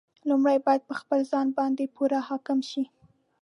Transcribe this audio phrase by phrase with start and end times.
[0.29, 2.83] لومړی باید پر خپل ځان باندې پوره حاکم شي.